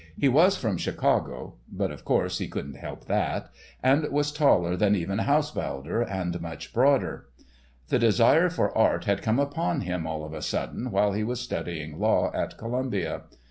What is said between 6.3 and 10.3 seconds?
much broader. The desire for art had come upon him all